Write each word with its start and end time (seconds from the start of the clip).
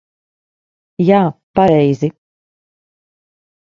Jā, 1.11 1.21
pareizi. 1.61 2.13